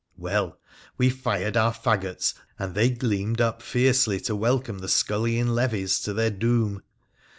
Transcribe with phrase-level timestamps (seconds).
[0.17, 0.57] Well,
[0.97, 6.11] we fired our faggots, and they gleamed up fiercely to welcome the scullion levies to
[6.13, 6.81] their doom.